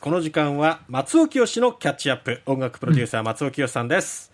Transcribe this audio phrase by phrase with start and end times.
[0.00, 2.40] この時間は松尾清のキャッチアップ。
[2.46, 4.30] 音楽プロデューサー松尾清さんです、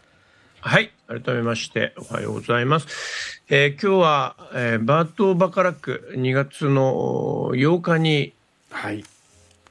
[0.62, 0.92] うん、はい。
[1.08, 8.34] 改めましておはようございます、えー、今日は、えー、バート・バカラック2月の8日に
[8.68, 9.04] はい。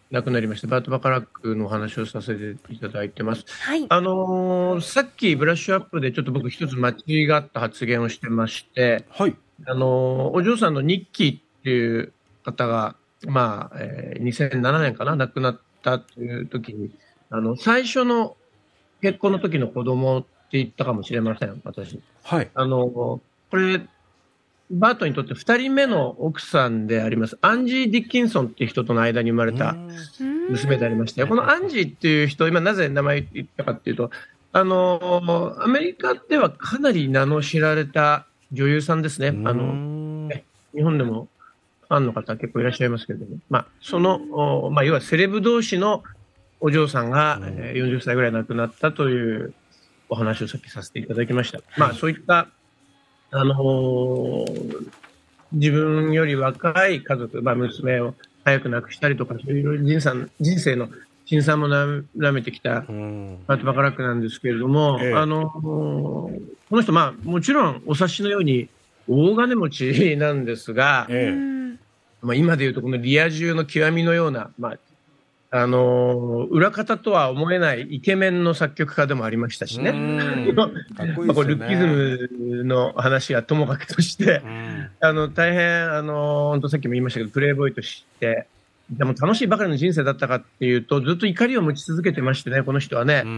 [0.10, 3.46] 亡くなりましたバート・バカラックのお話をさせていただいてます。
[3.62, 9.36] はい、あのー、さっきブラッシュアップでちょっと僕一つ間違った発言をしてまして、はい、
[9.68, 12.14] あのー、お嬢さんのニッキーっていう
[12.44, 12.96] 方が、
[13.28, 16.90] まあ、えー、2007年かな亡くなってったという時に、
[17.30, 18.38] あの、最初の
[19.02, 22.00] 結婚の時の子供って言ったかもしれません、私。
[22.24, 22.50] はい。
[22.54, 23.82] あの、これ、
[24.72, 29.76] バートにとって2人目の奥さんであります、アンジー・ディッキンソンっていう人との間に生まれた
[30.50, 34.10] 娘でありまして、このアンジーっていう人、今なぜ名前言ったかっていうと、
[34.54, 39.30] あの、アメリカではかなり名の知られた女優さんですね。
[39.30, 40.30] あの、
[40.74, 41.28] 日本でも
[41.94, 46.04] ファンの方結構いらっしゃいますけれども、まあ、その、まあ、要はセレブ同士の
[46.60, 49.54] お嬢さんが、え40歳ぐらい亡くなったという
[50.10, 51.60] お話をさっきさせていただきました。
[51.78, 52.48] まあ、そういった、
[53.30, 54.88] あのー、
[55.52, 60.90] 自分より若い家族、まあ、娘を早く亡くしたりとか、そういう人生人生の
[61.26, 66.32] 辛酸もなめてきたパートバカラックなんですけれども、ええ、あのー、こ
[66.72, 68.68] の人、まあ、もちろんお察しのように
[69.08, 71.63] 大金持ちなんですが、ええ
[72.24, 74.78] まあ、今でいうとこのリア充の極みのような、まあ、
[75.56, 79.92] あのー、裏方とは思えないイケメンの作曲家でもありましたしね。
[80.56, 80.70] まあ、
[81.34, 84.42] これルッキズムの話はともかくとして、
[85.00, 88.48] あの、大変、あのー、本当さっきも言いましたけど、プレイボーイとして、
[88.90, 93.20] でも楽しいばかりの人生だったかっていうと、ずっと怒りを持ち続けてましてね、この人はね。
[93.20, 93.30] あの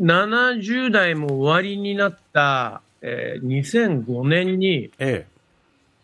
[0.00, 5.31] 70代も終わりになった、えー、2005年に、ええ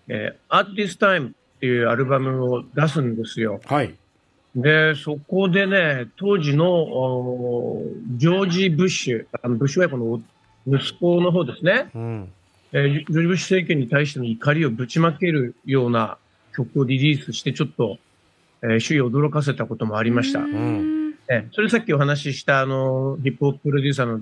[0.09, 3.61] えー、アーティスタイムっていうアルバムを出すんですよ。
[3.67, 3.95] はい。
[4.57, 7.83] で、そこでね、当時の
[8.17, 10.23] ジョージ・ブッシュ、あのブッシュはこの
[10.67, 12.33] 息子の方ですね、うん
[12.73, 16.19] えー、ジョージ・ブッシュ政権に対しての怒りをぶちまけるような
[16.57, 17.99] 曲をリリースして、ちょっと、
[18.63, 20.41] えー、周囲を驚かせたこともありました。
[20.41, 24.21] うん、えー、それさっきお話ししたあのヒップホッププロデューサーの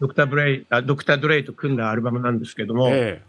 [0.00, 3.27] ドクター・ブレイあドクター・ドレイと組んだアルバムなんですけども、えー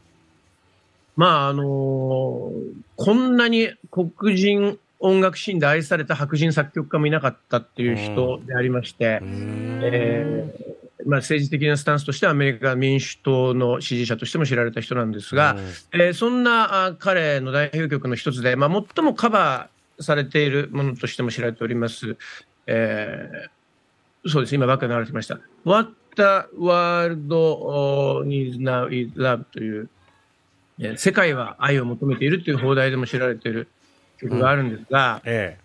[1.19, 2.53] まあ、あのー、
[2.95, 15.57] こんなに黒人音楽シーンで愛された白人作曲家もいなかったっていう人でありまして、えー、まあ、政治的なスタンスとしてはアメリカ民主党の支持者としても知られた人なんですが、
[15.91, 22.15] えー、そんな彼の代表曲の一つで、まあ、最もカバーされているものとしても知られております、
[22.65, 25.41] えー、そうです、今ばっかり流れてました。
[25.65, 27.27] What the World
[28.25, 29.89] Needs Now is Love という
[30.97, 33.67] 世界は愛を求めているという放題でも知られている
[34.17, 35.31] 曲があるんですが、うん。
[35.31, 35.59] ええ、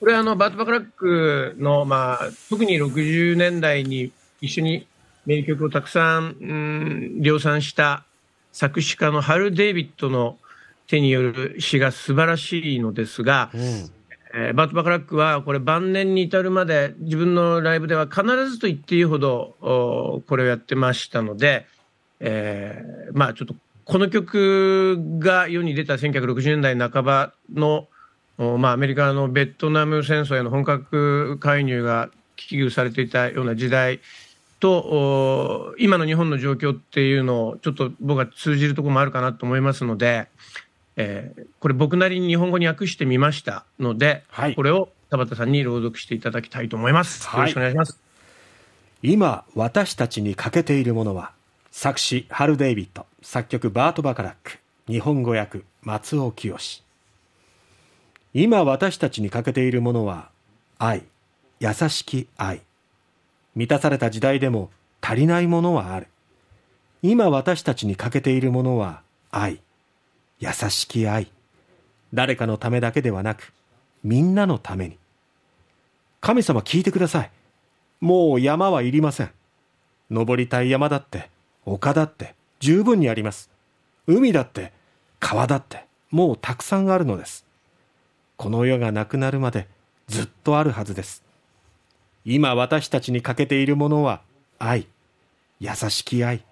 [0.00, 4.10] これはあのバート・バカラックの、まあ、特に60年代に
[4.40, 4.86] 一緒に
[5.26, 8.04] 名曲をたくさん、うん、量産した
[8.52, 10.38] 作詞家のハル・デイビッドの
[10.86, 13.60] 手による詩が素晴らしいのですが、うん、
[14.34, 21.66] えー、バート・バカラックはこれ晩年に至るまで自分のライブでは必ずと言っていいほどこれをやってましたので、
[22.20, 23.54] えー、まあちょっと
[23.84, 27.88] この曲が世に出た1960年代半ばの、
[28.38, 34.00] まあ、アメリカのベトナム戦争への本格介入が危惧されていたような時代
[34.60, 40.28] と今の日本の状況っていうのをちょっと僕は通じるところもあるかなと思いますので、
[40.96, 47.28] えー、これ僕なりに日本語に訳してみましたので、はい、これを田畑さんに朗読していただきたいと思います。
[47.34, 47.98] よろしくお願いします。
[49.02, 51.32] 今私たちに欠けているものは
[51.72, 54.58] 作詞ハル・デイビッド作曲バート・バカラック。
[54.88, 56.82] 日本語訳松尾清。
[58.34, 60.28] 今私たちに欠けているものは
[60.76, 61.04] 愛。
[61.60, 62.62] 優しき愛。
[63.54, 66.08] 満たされた時代でも足りないものはある。
[67.00, 69.60] 今私たちに欠けているものは愛。
[70.40, 71.30] 優しき愛。
[72.12, 73.52] 誰かのためだけではなく
[74.02, 74.98] みんなのために。
[76.20, 77.30] 神様聞いてください。
[78.00, 79.30] もう山はいりません。
[80.10, 81.30] 登りたい山だって
[81.64, 82.34] 丘だって。
[82.62, 83.50] 十分にあります。
[84.06, 84.72] 海だって
[85.18, 87.44] 川だってもうたくさんあるのです。
[88.36, 89.66] この世がなくなるまで
[90.06, 91.24] ずっとあるはずです。
[92.24, 94.22] 今私たちに欠けているものは
[94.60, 94.86] 愛、
[95.58, 96.44] 優しき愛。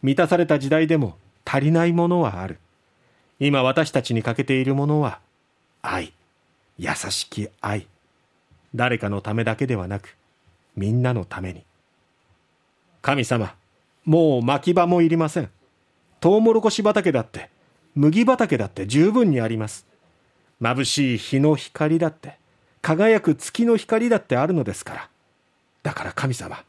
[0.00, 2.58] 満たされた時代でも足りないものはある。
[3.38, 5.20] 今私たちに欠けているものは
[5.82, 6.14] 愛、
[6.78, 7.86] 優しき愛。
[8.74, 10.16] 誰かのためだけではなく、
[10.74, 11.64] みんなのために。
[13.02, 13.54] 神様、
[14.04, 15.50] もう巻き場もいりません。
[16.20, 17.50] トウモロコシ畑だって、
[17.94, 19.86] 麦畑だって十分にあります。
[20.60, 22.36] 眩しい日の光だって
[22.82, 25.08] 輝く月の光だってあるのですから。
[25.82, 26.64] だから神様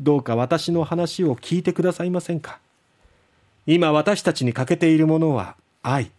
[0.00, 2.58] どうか私の話を聞いてくださいませんか？
[3.66, 6.10] 今私たちに欠けているものは愛。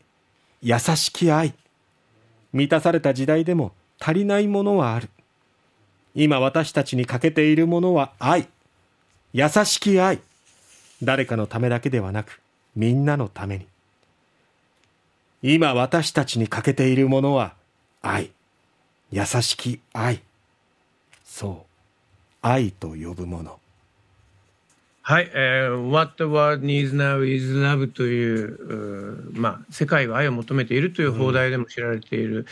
[0.61, 1.53] 優しき愛。
[2.53, 5.09] 満たされた時代でも足りないものはある。
[6.15, 8.47] 今私たちに欠けているものは愛。
[9.33, 10.19] 優しき愛。
[11.05, 12.41] 誰かのためだけではなく
[12.75, 13.67] みんなのために。
[15.41, 17.53] 今私たちに欠けているものは
[18.01, 18.31] 愛。
[19.11, 20.21] 優しき愛。
[21.23, 21.65] そう。
[22.41, 23.59] 愛と呼ぶもの。
[25.07, 32.47] はい、えー、What the world needs now is love という、まあ、世界は愛を求めているという放題でも知られている、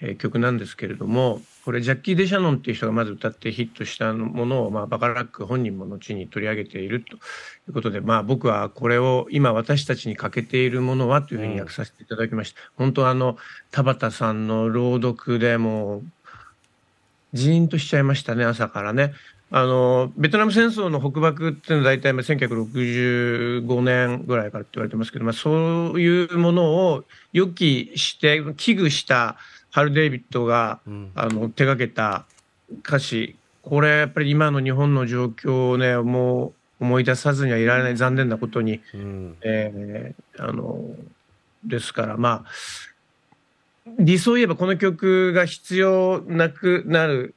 [0.00, 7.18] えー、曲なんですけれども、これジャッキー・デシャノンっていう人がまず歌ってヒットしたものを、まあ、バカラック本人も後に取り上げているとい
[7.68, 12.60] うことで、まあ、僕はこれを今私たちに欠けているものはというふうに訳させていただきました。
[12.78, 13.36] うん、本当あの
[13.70, 16.00] 田畑さんの朗読でも
[17.34, 19.12] ジーンとしちゃいましたね朝からね。
[19.50, 29.36] あのベトナム戦争の北爆っていうのは大体1965年ぐらいからって言われてますけど、まあ、そういうものを予期して危惧した
[29.70, 32.26] ハル・デイビッドが、うん、あの手がけた
[32.86, 33.36] 歌詞。
[33.62, 40.94] これやっぱり今の日本の状況をねもう思い出さずにはいられない残念なことに、うん、えー、あの
[41.64, 47.34] ですからまあ理想を言えばこの曲が必要なくなる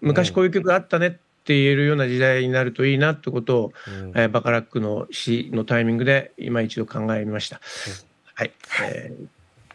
[0.00, 7.56] 昔こういう曲があったねって言えるような時代になるといいなってことを、うん、えー、バカラックの詩のタイミングで今一度考えました。
[7.56, 7.92] うん、
[8.34, 9.16] はい、え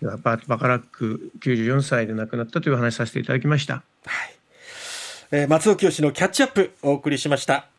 [0.02, 3.76] ー、ババカラック94歳で亡くなったという話させていただきました。
[3.76, 4.36] はい
[5.32, 7.68] えー、松尾清のキャッチアップお送りしました。